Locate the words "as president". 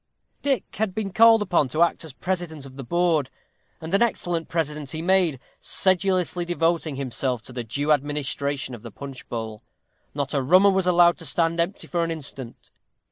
2.03-2.65